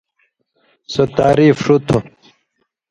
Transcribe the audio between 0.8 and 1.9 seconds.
سو تعریف ݜُو